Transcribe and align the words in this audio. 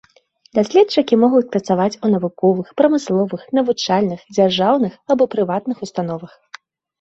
Даследчыкі 0.59 1.13
могуць 1.23 1.49
працаваць 1.55 1.97
у 2.07 2.09
навуковых, 2.13 2.71
прамысловых, 2.81 3.41
навучальных, 3.59 4.19
дзяржаўных 4.39 4.93
або 5.17 5.23
прыватных 5.35 5.77
установах. 5.89 6.33